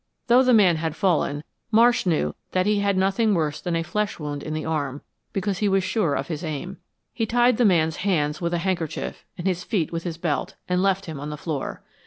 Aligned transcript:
Though 0.25 0.41
the 0.41 0.51
man 0.51 0.77
had 0.77 0.95
fallen, 0.95 1.43
Marsh 1.69 2.07
knew 2.07 2.33
that 2.53 2.65
he 2.65 2.79
had 2.79 2.97
nothing 2.97 3.35
worse 3.35 3.61
than 3.61 3.75
a 3.75 3.83
flesh 3.83 4.17
wound 4.17 4.41
in 4.41 4.55
the 4.55 4.65
arm, 4.65 5.03
because 5.31 5.59
he 5.59 5.69
was 5.69 5.83
sure 5.83 6.15
of 6.15 6.27
his 6.27 6.43
aim. 6.43 6.77
He 7.13 7.27
tied 7.27 7.57
the 7.57 7.65
man's 7.65 7.97
hand 7.97 8.39
with 8.41 8.55
a 8.55 8.57
handkerchief, 8.57 9.23
and 9.37 9.45
his 9.45 9.63
feet 9.63 9.91
with 9.93 10.01
his 10.03 10.17
belt, 10.17 10.55
and 10.67 10.81
left 10.81 11.05
him 11.05 11.19
on 11.19 11.29
the 11.29 11.37
floor. 11.37 11.83